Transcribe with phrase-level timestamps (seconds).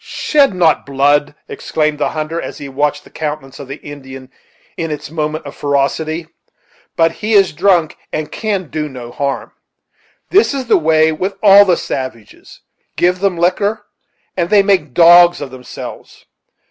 [0.03, 4.31] "Shed not blood!" exclaimed the hunter, as he watched the countenance of the Indian
[4.75, 6.27] in its moment of ferocity;
[6.95, 9.51] "but he is drunk and can do no harm.
[10.31, 12.61] This is the way with all the savages;
[12.95, 13.85] give them liquor,
[14.35, 16.25] and they make dogs of themselves.